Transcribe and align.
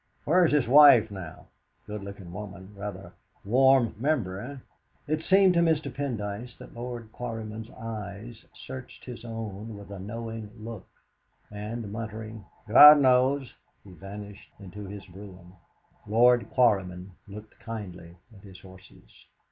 Where's 0.25 0.51
his 0.51 0.67
wife 0.67 1.11
now? 1.11 1.45
Good 1.85 2.01
lookin' 2.03 2.33
woman; 2.33 2.73
rather 2.75 3.13
warm 3.45 3.93
member, 3.99 4.39
eh?" 4.39 4.57
It 5.05 5.21
seemed 5.23 5.53
to 5.53 5.59
Mr. 5.59 5.93
Pendyce 5.93 6.57
that 6.57 6.73
Lord 6.73 7.11
Quarryman's 7.11 7.69
eyes 7.69 8.43
searched 8.51 9.05
his 9.05 9.23
own 9.23 9.77
with 9.77 9.91
a 9.91 9.99
knowing 9.99 10.49
look, 10.57 10.87
and 11.51 11.91
muttering 11.91 12.45
"God 12.67 12.97
knows!" 12.99 13.53
he 13.83 13.91
vanished 13.91 14.49
into 14.59 14.85
his 14.87 15.05
brougham. 15.05 15.53
Lord 16.07 16.49
Quarryman 16.49 17.11
looked 17.27 17.59
kindly 17.59 18.17
at 18.35 18.41
his 18.43 18.59
horses. 18.61 19.03